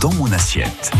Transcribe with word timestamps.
dans 0.00 0.12
mon 0.14 0.30
assiette. 0.32 0.90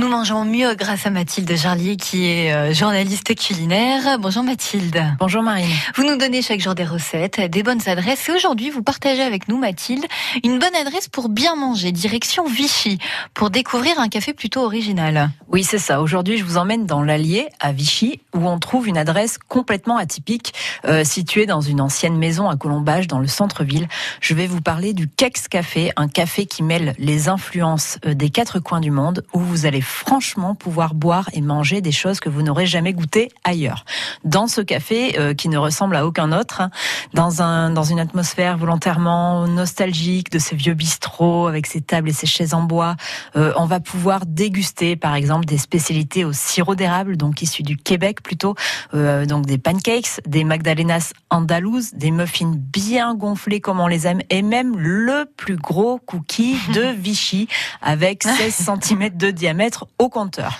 Nous 0.00 0.08
mangeons 0.08 0.46
mieux 0.46 0.74
grâce 0.76 1.04
à 1.04 1.10
Mathilde 1.10 1.54
Jarlier 1.54 1.98
qui 1.98 2.24
est 2.24 2.54
euh, 2.54 2.72
journaliste 2.72 3.34
culinaire. 3.34 4.18
Bonjour 4.18 4.42
Mathilde. 4.42 4.98
Bonjour 5.18 5.42
Marine. 5.42 5.68
Vous 5.94 6.04
nous 6.04 6.16
donnez 6.16 6.40
chaque 6.40 6.60
jour 6.60 6.74
des 6.74 6.86
recettes, 6.86 7.38
des 7.38 7.62
bonnes 7.62 7.86
adresses 7.86 8.26
et 8.30 8.32
aujourd'hui 8.32 8.70
vous 8.70 8.82
partagez 8.82 9.20
avec 9.20 9.46
nous 9.46 9.58
Mathilde 9.58 10.06
une 10.42 10.58
bonne 10.58 10.74
adresse 10.74 11.08
pour 11.08 11.28
bien 11.28 11.54
manger, 11.54 11.92
direction 11.92 12.46
Vichy, 12.46 12.96
pour 13.34 13.50
découvrir 13.50 14.00
un 14.00 14.08
café 14.08 14.32
plutôt 14.32 14.62
original. 14.62 15.32
Oui 15.48 15.64
c'est 15.64 15.76
ça, 15.76 16.00
aujourd'hui 16.00 16.38
je 16.38 16.44
vous 16.44 16.56
emmène 16.56 16.86
dans 16.86 17.02
l'Allier 17.02 17.50
à 17.60 17.72
Vichy 17.72 18.20
où 18.34 18.48
on 18.48 18.58
trouve 18.58 18.88
une 18.88 18.96
adresse 18.96 19.36
complètement 19.48 19.98
atypique 19.98 20.54
euh, 20.86 21.04
située 21.04 21.44
dans 21.44 21.60
une 21.60 21.82
ancienne 21.82 22.16
maison 22.16 22.48
à 22.48 22.56
Colombage 22.56 23.06
dans 23.06 23.18
le 23.18 23.26
centre-ville. 23.26 23.86
Je 24.22 24.32
vais 24.32 24.46
vous 24.46 24.62
parler 24.62 24.94
du 24.94 25.08
Kex 25.08 25.48
Café, 25.48 25.92
un 25.96 26.08
café 26.08 26.46
qui 26.46 26.62
mêle 26.62 26.94
les 26.96 27.28
influences 27.28 27.98
euh, 28.06 28.14
des 28.14 28.30
quatre 28.30 28.60
coins 28.60 28.80
du 28.80 28.90
monde 28.90 29.26
où 29.34 29.40
vous 29.40 29.66
allez 29.66 29.82
franchement 29.90 30.54
pouvoir 30.54 30.94
boire 30.94 31.28
et 31.32 31.40
manger 31.40 31.80
des 31.80 31.92
choses 31.92 32.20
que 32.20 32.28
vous 32.28 32.42
n'aurez 32.42 32.66
jamais 32.66 32.92
goûtées 32.92 33.28
ailleurs. 33.44 33.84
Dans 34.24 34.46
ce 34.46 34.60
café 34.60 35.18
euh, 35.18 35.34
qui 35.34 35.48
ne 35.48 35.58
ressemble 35.58 35.96
à 35.96 36.06
aucun 36.06 36.32
autre, 36.32 36.60
hein, 36.60 36.70
dans 37.12 37.42
un 37.42 37.70
dans 37.70 37.82
une 37.82 38.00
atmosphère 38.00 38.56
volontairement 38.56 39.46
nostalgique 39.46 40.30
de 40.30 40.38
ces 40.38 40.56
vieux 40.56 40.74
bistrots 40.74 41.46
avec 41.46 41.66
ses 41.66 41.80
tables 41.80 42.08
et 42.08 42.12
ses 42.12 42.26
chaises 42.26 42.54
en 42.54 42.62
bois, 42.62 42.96
euh, 43.36 43.52
on 43.56 43.66
va 43.66 43.80
pouvoir 43.80 44.26
déguster 44.26 44.96
par 44.96 45.14
exemple 45.14 45.44
des 45.44 45.58
spécialités 45.58 46.24
au 46.24 46.32
sirop 46.32 46.74
d'érable, 46.74 47.16
donc 47.16 47.42
issus 47.42 47.62
du 47.62 47.76
Québec 47.76 48.22
plutôt, 48.22 48.54
euh, 48.94 49.26
donc 49.26 49.46
des 49.46 49.58
pancakes, 49.58 50.20
des 50.26 50.44
magdalenas 50.44 51.12
andalouses, 51.30 51.92
des 51.94 52.10
muffins 52.10 52.54
bien 52.54 53.14
gonflés 53.14 53.60
comme 53.60 53.80
on 53.80 53.86
les 53.86 54.06
aime, 54.06 54.20
et 54.30 54.42
même 54.42 54.78
le 54.78 55.26
plus 55.36 55.56
gros 55.56 55.98
cookie 55.98 56.56
de 56.74 56.82
Vichy 56.98 57.48
avec 57.82 58.22
16 58.22 58.70
cm 58.82 59.10
de 59.16 59.30
diamètre 59.30 59.69
au 59.98 60.08
compteur. 60.08 60.52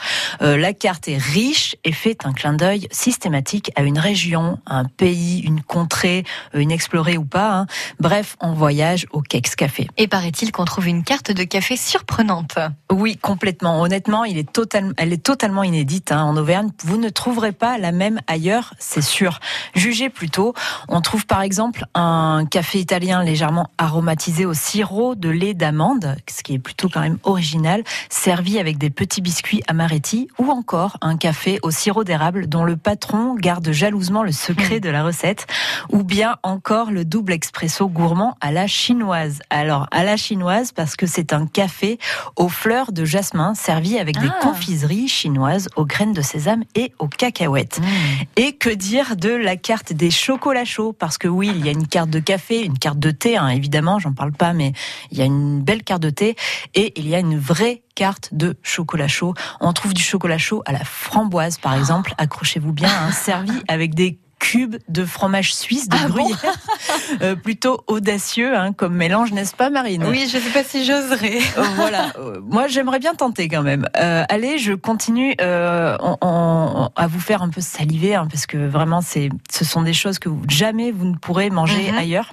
Euh, 0.42 0.56
la 0.56 0.72
carte 0.72 1.08
est 1.08 1.18
riche 1.18 1.76
et 1.84 1.92
fait 1.92 2.24
un 2.24 2.32
clin 2.32 2.54
d'œil 2.54 2.88
systématique 2.90 3.70
à 3.76 3.82
une 3.82 3.98
région, 3.98 4.58
un 4.66 4.84
pays, 4.84 5.40
une 5.40 5.62
contrée, 5.62 6.24
euh, 6.54 6.60
une 6.60 6.70
explorée 6.70 7.18
ou 7.18 7.24
pas. 7.24 7.52
Hein. 7.52 7.66
Bref, 7.98 8.36
on 8.40 8.52
voyage 8.54 9.06
au 9.12 9.20
Kex 9.20 9.54
Café. 9.56 9.88
Et 9.96 10.08
paraît-il 10.08 10.52
qu'on 10.52 10.64
trouve 10.64 10.88
une 10.88 11.04
carte 11.04 11.30
de 11.30 11.44
café 11.44 11.76
surprenante. 11.76 12.58
Oui, 12.90 13.16
complètement. 13.16 13.82
Honnêtement, 13.82 14.24
il 14.24 14.38
est 14.38 14.50
total, 14.50 14.92
elle 14.96 15.12
est 15.12 15.22
totalement 15.22 15.62
inédite 15.62 16.12
hein. 16.12 16.22
en 16.22 16.36
Auvergne. 16.36 16.70
Vous 16.84 16.96
ne 16.96 17.10
trouverez 17.10 17.52
pas 17.52 17.78
la 17.78 17.92
même 17.92 18.20
ailleurs, 18.26 18.74
c'est 18.78 19.02
sûr. 19.02 19.38
Jugez 19.74 20.08
plutôt. 20.08 20.54
On 20.88 21.00
trouve 21.00 21.26
par 21.26 21.42
exemple 21.42 21.84
un 21.94 22.46
café 22.50 22.78
italien 22.78 23.22
légèrement 23.22 23.68
aromatisé 23.78 24.46
au 24.46 24.54
sirop 24.54 25.14
de 25.14 25.28
lait 25.28 25.54
d'amande, 25.54 26.16
ce 26.28 26.42
qui 26.42 26.54
est 26.54 26.58
plutôt 26.58 26.88
quand 26.88 27.00
même 27.00 27.18
original, 27.24 27.82
servi 28.08 28.58
avec 28.58 28.78
des 28.78 28.90
petits 28.90 29.10
petits 29.10 29.22
biscuits 29.22 29.62
amaretti 29.66 30.19
ou 30.38 30.50
encore 30.50 30.96
un 31.00 31.16
café 31.16 31.58
au 31.62 31.70
sirop 31.70 32.04
d'érable 32.04 32.48
dont 32.48 32.64
le 32.64 32.76
patron 32.76 33.34
garde 33.34 33.70
jalousement 33.70 34.22
le 34.22 34.32
secret 34.32 34.76
hmm. 34.76 34.80
de 34.80 34.90
la 34.90 35.04
recette 35.04 35.46
ou 35.90 36.02
bien 36.02 36.36
encore 36.42 36.90
le 36.90 37.04
double 37.04 37.32
expresso 37.32 37.88
gourmand 37.88 38.36
à 38.40 38.52
la 38.52 38.66
chinoise. 38.66 39.40
Alors 39.50 39.86
à 39.90 40.04
la 40.04 40.16
chinoise 40.16 40.72
parce 40.72 40.96
que 40.96 41.06
c'est 41.06 41.32
un 41.32 41.46
café 41.46 41.98
aux 42.36 42.48
fleurs 42.48 42.92
de 42.92 43.04
jasmin 43.04 43.54
servi 43.54 43.98
avec 43.98 44.18
des 44.18 44.28
ah. 44.28 44.38
confiseries 44.42 45.08
chinoises 45.08 45.68
aux 45.76 45.86
graines 45.86 46.12
de 46.12 46.22
sésame 46.22 46.64
et 46.74 46.92
aux 46.98 47.08
cacahuètes. 47.08 47.80
Hmm. 47.80 48.24
Et 48.36 48.52
que 48.52 48.70
dire 48.70 49.16
de 49.16 49.30
la 49.30 49.56
carte 49.56 49.92
des 49.92 50.10
chocolats 50.10 50.64
chauds? 50.64 50.92
Parce 50.92 51.18
que 51.18 51.28
oui, 51.28 51.52
il 51.54 51.64
y 51.64 51.68
a 51.68 51.72
une 51.72 51.86
carte 51.86 52.10
de 52.10 52.20
café, 52.20 52.64
une 52.64 52.78
carte 52.78 52.98
de 52.98 53.10
thé 53.10 53.36
hein, 53.36 53.48
évidemment, 53.48 53.98
j'en 53.98 54.12
parle 54.12 54.32
pas 54.32 54.52
mais 54.52 54.72
il 55.10 55.18
y 55.18 55.22
a 55.22 55.24
une 55.24 55.62
belle 55.62 55.82
carte 55.82 56.02
de 56.02 56.10
thé 56.10 56.36
et 56.74 56.92
il 56.98 57.08
y 57.08 57.14
a 57.14 57.18
une 57.18 57.38
vraie 57.38 57.82
carte 57.94 58.30
de 58.32 58.56
chocolat 58.62 59.08
chaud. 59.08 59.34
On 59.60 59.72
trouve 59.72 59.94
du 59.94 60.02
chocolat 60.02 60.38
chaud 60.38 60.62
à 60.66 60.72
la 60.72 60.84
framboise, 60.84 61.58
par 61.58 61.74
exemple. 61.74 62.14
Accrochez-vous 62.18 62.72
bien, 62.72 62.90
hein, 62.90 63.12
servi 63.12 63.52
avec 63.68 63.94
des 63.94 64.18
cubes 64.40 64.76
de 64.88 65.04
fromage 65.04 65.54
suisse 65.54 65.88
de 65.88 65.96
ah 66.02 66.08
gruyère, 66.08 66.56
euh, 67.22 67.36
plutôt 67.36 67.84
audacieux 67.86 68.56
hein, 68.56 68.72
comme 68.72 68.94
mélange, 68.94 69.32
n'est-ce 69.32 69.54
pas, 69.54 69.70
Marine? 69.70 70.04
Oui, 70.04 70.28
je 70.28 70.38
ne 70.38 70.42
sais 70.42 70.50
pas 70.50 70.64
si 70.64 70.84
j'oserais. 70.84 71.38
Euh, 71.58 71.62
voilà, 71.76 72.12
euh, 72.18 72.40
moi 72.42 72.66
j'aimerais 72.66 72.98
bien 72.98 73.14
tenter 73.14 73.48
quand 73.48 73.62
même. 73.62 73.86
allez, 73.94 74.58
je 74.58 74.72
continue 74.72 75.36
à 75.38 77.06
vous 77.06 77.20
faire 77.20 77.42
un 77.42 77.50
peu 77.50 77.60
saliver 77.60 78.16
hein, 78.16 78.26
parce 78.28 78.46
que 78.46 78.56
vraiment, 78.56 79.02
ce 79.02 79.64
sont 79.64 79.82
des 79.82 79.92
choses 79.92 80.18
que 80.18 80.30
jamais 80.48 80.90
vous 80.90 81.04
ne 81.04 81.16
pourrez 81.16 81.50
manger 81.50 81.92
mhm. 81.92 81.98
ailleurs. 81.98 82.32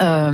Euh, 0.00 0.32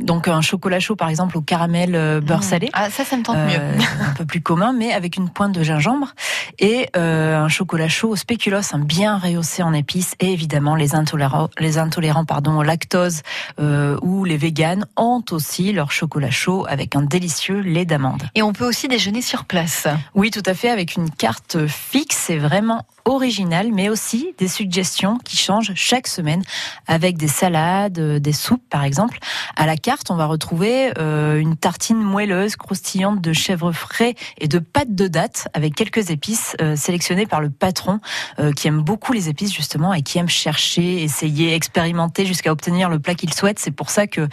donc 0.00 0.28
un 0.28 0.40
chocolat 0.40 0.80
chaud 0.80 0.96
par 0.96 1.08
exemple 1.08 1.38
au 1.38 1.40
caramel 1.40 1.94
euh, 1.94 2.20
beurre 2.20 2.40
mmh. 2.40 2.42
salé. 2.42 2.70
Ah 2.72 2.90
ça 2.90 3.04
ça 3.04 3.16
me 3.16 3.22
tente 3.22 3.36
mieux. 3.36 3.58
Euh, 3.58 3.78
un 4.10 4.14
peu 4.14 4.24
plus 4.24 4.40
commun 4.40 4.72
mais 4.72 4.92
avec 4.92 5.16
une 5.16 5.28
pointe 5.28 5.52
de 5.52 5.62
gingembre 5.62 6.14
et 6.58 6.88
un 6.94 7.48
chocolat 7.48 7.88
chaud 7.88 8.10
au 8.10 8.16
spéculoos 8.16 8.74
un 8.74 8.78
bien 8.78 9.18
rehaussé 9.18 9.62
en 9.62 9.72
épices 9.72 10.14
et 10.20 10.32
évidemment 10.32 10.74
les 10.74 10.94
intolérants 10.94 11.48
les 11.58 11.78
intolérants 11.78 12.24
pardon 12.24 12.56
au 12.56 12.62
lactose 12.62 13.22
ou 13.58 14.24
les 14.24 14.36
véganes 14.36 14.86
ont 14.96 15.24
aussi 15.30 15.72
leur 15.72 15.92
chocolat 15.92 16.30
chaud 16.30 16.66
avec 16.68 16.96
un 16.96 17.02
délicieux 17.02 17.60
lait 17.60 17.84
d'amande. 17.84 18.24
Et 18.34 18.42
on 18.42 18.52
peut 18.52 18.66
aussi 18.66 18.88
déjeuner 18.88 19.22
sur 19.22 19.44
place. 19.44 19.86
Oui 20.14 20.30
tout 20.30 20.42
à 20.46 20.54
fait 20.54 20.70
avec 20.70 20.96
une 20.96 21.10
carte 21.10 21.66
fixe 21.66 22.16
c'est 22.26 22.38
vraiment 22.38 22.86
original 23.04 23.70
mais 23.72 23.88
aussi 23.88 24.34
des 24.38 24.48
suggestions 24.48 25.18
qui 25.24 25.36
changent 25.36 25.72
chaque 25.74 26.06
semaine 26.06 26.42
avec 26.86 27.16
des 27.16 27.28
salades, 27.28 27.98
des 27.98 28.32
soupes 28.32 28.62
par 28.68 28.84
exemple 28.84 28.87
exemple, 28.88 29.18
à 29.54 29.66
la 29.66 29.76
carte, 29.76 30.10
on 30.10 30.16
va 30.16 30.26
retrouver 30.26 30.92
euh, 30.98 31.38
une 31.38 31.56
tartine 31.56 31.98
moelleuse, 31.98 32.56
croustillante 32.56 33.20
de 33.20 33.32
chèvre 33.32 33.70
frais 33.70 34.14
et 34.38 34.48
de 34.48 34.58
pâte 34.58 34.94
de 34.94 35.06
date 35.06 35.46
avec 35.54 35.76
quelques 35.76 36.10
épices 36.10 36.56
euh, 36.60 36.74
sélectionnées 36.74 37.26
par 37.26 37.40
le 37.40 37.50
patron 37.50 38.00
euh, 38.40 38.52
qui 38.52 38.66
aime 38.66 38.82
beaucoup 38.82 39.12
les 39.12 39.28
épices 39.28 39.54
justement 39.54 39.94
et 39.94 40.02
qui 40.02 40.18
aime 40.18 40.28
chercher, 40.28 41.02
essayer, 41.02 41.54
expérimenter 41.54 42.26
jusqu'à 42.26 42.50
obtenir 42.50 42.88
le 42.88 42.98
plat 42.98 43.14
qu'il 43.14 43.32
souhaite. 43.32 43.60
C'est 43.60 43.70
pour 43.70 43.90
ça 43.90 44.08
que 44.08 44.26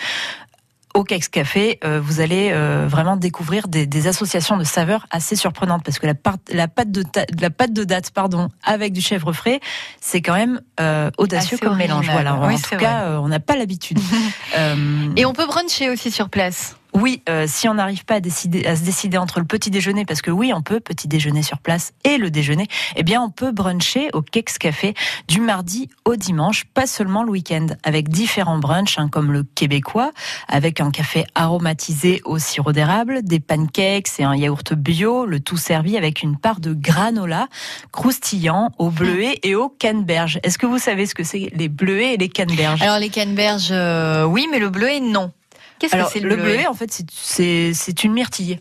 au 0.96 1.04
Kex 1.04 1.28
Café, 1.28 1.78
euh, 1.84 2.00
vous 2.02 2.22
allez 2.22 2.52
euh, 2.52 2.88
vraiment 2.88 3.18
découvrir 3.18 3.68
des, 3.68 3.86
des, 3.86 4.08
associations 4.08 4.56
de 4.56 4.64
saveurs 4.64 5.06
assez 5.12 5.36
surprenantes 5.36 5.84
parce 5.84 6.00
que 6.00 6.08
la, 6.08 6.14
la 6.52 6.68
pâte 6.70 6.90
de 6.90 7.04
la 7.40 7.50
pâte 7.50 7.74
de 7.74 7.84
date 7.84 8.12
pardon 8.12 8.50
avec 8.64 8.94
du 8.94 9.02
chèvre 9.02 9.34
frais, 9.34 9.60
c'est 10.00 10.22
quand 10.22 10.34
même 10.34 10.62
euh, 10.80 11.12
audacieux 11.18 11.58
comme 11.58 11.78
mélange. 11.78 12.10
Voilà, 12.10 12.36
en 12.36 12.58
tout 12.58 12.78
cas, 12.78 13.20
on 13.20 13.28
n'a 13.28 13.42
pas 13.42 13.58
l'habitude. 13.58 14.00
Et 15.18 15.26
on 15.26 15.34
peut 15.34 15.46
bruncher 15.46 15.90
aussi 15.90 16.12
sur 16.12 16.30
place. 16.30 16.78
Oui, 16.96 17.22
euh, 17.28 17.44
si 17.46 17.68
on 17.68 17.74
n'arrive 17.74 18.06
pas 18.06 18.16
à, 18.16 18.20
décider, 18.22 18.66
à 18.66 18.78
se 18.78 18.84
décider 18.84 19.18
entre 19.18 19.40
le 19.40 19.46
petit 19.46 19.70
déjeuner, 19.70 20.06
parce 20.06 20.22
que 20.22 20.32
oui, 20.32 20.54
on 20.56 20.62
peut 20.62 20.80
petit 20.80 21.10
déjeuner 21.10 21.44
sur 21.44 21.60
place 21.60 21.92
et 22.06 22.18
le 22.18 22.32
déjeuner, 22.32 22.68
eh 22.96 23.04
bien, 23.04 23.22
on 23.22 23.30
peut 23.30 23.52
bruncher 23.52 24.10
au 24.14 24.22
Kex 24.22 24.58
Café 24.58 24.94
du 25.28 25.42
mardi 25.42 25.90
au 26.06 26.16
dimanche, 26.16 26.64
pas 26.74 26.88
seulement 26.88 27.24
le 27.24 27.32
week-end, 27.32 27.68
avec 27.84 28.08
différents 28.08 28.60
brunchs, 28.60 28.98
hein, 28.98 29.10
comme 29.10 29.34
le 29.34 29.44
québécois, 29.44 30.14
avec 30.48 30.80
un 30.80 30.90
café 30.90 31.26
aromatisé 31.36 32.22
au 32.24 32.40
sirop 32.40 32.72
d'érable, 32.72 33.24
des 33.24 33.42
pancakes 33.42 34.18
et 34.20 34.24
un 34.24 34.36
yaourt 34.36 34.74
bio, 34.74 35.26
le 35.26 35.42
tout 35.42 35.58
servi 35.58 35.98
avec 35.98 36.24
une 36.24 36.38
part 36.38 36.62
de 36.62 36.74
granola 36.74 37.50
croustillant 37.92 38.72
au 38.78 38.90
bleuet 38.90 39.40
et 39.44 39.56
au 39.56 39.68
canneberge. 39.68 40.40
Est-ce 40.44 40.58
que 40.58 40.66
vous 40.66 40.80
savez 40.80 41.08
ce 41.08 41.14
que 41.14 41.26
c'est 41.26 41.50
les 41.54 41.68
bleuets 41.68 42.14
et 42.14 42.18
les 42.18 42.30
canneberges? 42.30 42.82
Alors 42.82 43.00
les 43.00 43.10
canneberges, 43.10 43.70
euh, 43.72 44.24
oui, 44.24 44.48
mais 44.50 44.60
le 44.60 44.70
bleuet, 44.70 45.02
non. 45.02 45.34
Qu'est-ce 45.80 45.96
que 45.96 46.10
c'est 46.12 46.20
le, 46.20 46.36
bleuet, 46.36 46.68
en 46.68 46.74
fait, 46.74 47.04
c'est 47.12 48.04
une 48.04 48.14
myrtille. 48.14 48.60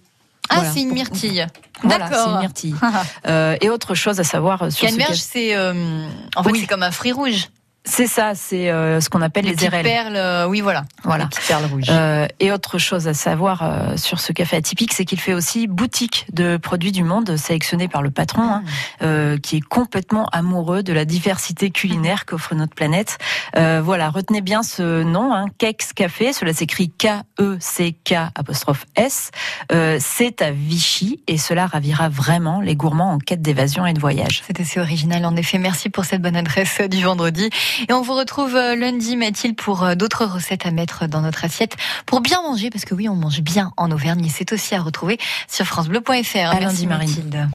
Ah, 0.50 0.64
c'est 0.72 0.82
une 0.82 0.92
myrtille. 0.92 1.46
Voilà, 1.82 2.10
c'est 2.10 2.30
une 2.30 2.38
myrtille. 2.38 2.74
euh, 3.26 3.56
et 3.60 3.70
autre 3.70 3.94
chose 3.94 4.20
à 4.20 4.24
savoir 4.24 4.70
sur 4.70 4.86
Canneberge, 4.86 5.16
c'est 5.16 5.54
euh, 5.54 6.06
en 6.36 6.42
fait 6.42 6.50
c'est 6.54 6.66
comme 6.66 6.82
un 6.82 6.90
fruit 6.90 7.12
rouge. 7.12 7.48
C'est 7.86 8.06
ça, 8.06 8.34
c'est 8.34 8.70
euh, 8.70 8.98
ce 9.02 9.10
qu'on 9.10 9.20
appelle 9.20 9.44
les, 9.44 9.54
les 9.54 9.68
perles, 9.68 10.16
euh, 10.16 10.46
oui 10.46 10.62
voilà. 10.62 10.86
Voilà. 11.02 11.24
Les 11.24 11.46
perles 11.46 11.66
rouges. 11.66 11.84
Euh, 11.90 12.26
et 12.40 12.50
autre 12.50 12.78
chose 12.78 13.08
à 13.08 13.14
savoir 13.14 13.62
euh, 13.62 13.98
sur 13.98 14.20
ce 14.20 14.32
café 14.32 14.56
atypique, 14.56 14.94
c'est 14.94 15.04
qu'il 15.04 15.20
fait 15.20 15.34
aussi 15.34 15.66
boutique 15.66 16.24
de 16.32 16.56
produits 16.56 16.92
du 16.92 17.04
monde 17.04 17.36
sélectionnés 17.36 17.88
par 17.88 18.00
le 18.00 18.10
patron, 18.10 18.42
hein, 18.42 18.64
ah. 19.00 19.36
qui 19.42 19.56
est 19.56 19.60
complètement 19.60 20.26
amoureux 20.32 20.82
de 20.82 20.94
la 20.94 21.04
diversité 21.04 21.70
culinaire 21.70 22.24
qu'offre 22.24 22.54
notre 22.54 22.74
planète. 22.74 23.18
voilà, 23.54 24.08
retenez 24.08 24.40
bien 24.40 24.62
ce 24.62 25.02
nom, 25.02 25.34
hein, 25.34 25.46
Kex 25.58 25.92
Café, 25.92 26.32
cela 26.32 26.54
s'écrit 26.54 26.90
K-E-C-K 26.90 28.14
apostrophe 28.34 28.86
S. 28.96 29.30
c'est 29.98 30.40
à 30.40 30.50
Vichy 30.50 31.22
et 31.26 31.36
cela 31.36 31.66
ravira 31.66 32.08
vraiment 32.08 32.60
les 32.60 32.76
gourmands 32.76 33.12
en 33.12 33.18
quête 33.18 33.42
d'évasion 33.42 33.84
et 33.84 33.92
de 33.92 34.00
voyage. 34.00 34.42
C'est 34.46 34.58
assez 34.60 34.80
original 34.80 35.26
en 35.26 35.36
effet. 35.36 35.58
Merci 35.58 35.90
pour 35.90 36.06
cette 36.06 36.22
bonne 36.22 36.36
adresse 36.36 36.80
du 36.80 37.02
vendredi. 37.02 37.50
Et 37.88 37.92
on 37.92 38.02
vous 38.02 38.14
retrouve 38.14 38.56
euh, 38.56 38.76
lundi, 38.76 39.16
Mathilde, 39.16 39.56
pour 39.56 39.84
euh, 39.84 39.94
d'autres 39.94 40.24
recettes 40.24 40.66
à 40.66 40.70
mettre 40.70 41.06
dans 41.06 41.20
notre 41.20 41.44
assiette 41.44 41.76
pour 42.06 42.20
bien 42.20 42.42
manger, 42.42 42.70
parce 42.70 42.84
que 42.84 42.94
oui, 42.94 43.08
on 43.08 43.14
mange 43.14 43.40
bien 43.40 43.72
en 43.76 43.90
Auvergne. 43.90 44.24
Et 44.24 44.28
c'est 44.28 44.52
aussi 44.52 44.74
à 44.74 44.82
retrouver 44.82 45.18
sur 45.48 45.64
FranceBleu.fr. 45.66 46.36
À 46.36 46.60
lundi, 46.60 46.86
Mathilde. 46.86 47.48